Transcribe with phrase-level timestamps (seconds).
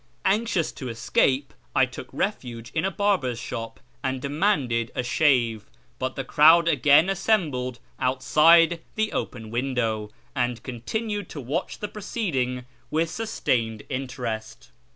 [0.25, 6.15] Anxious to escape, I took refuge in a barber's shop and demanded a shave, but
[6.15, 13.11] the crowd again assembled outside the open window, and continued to watch the proceeding with
[13.11, 14.71] sustained interest.